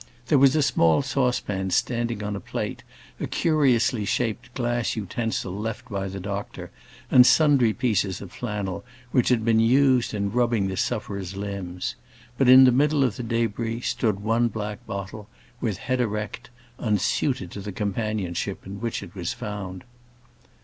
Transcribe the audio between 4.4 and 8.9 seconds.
glass utensil left by the doctor, and sundry pieces of flannel,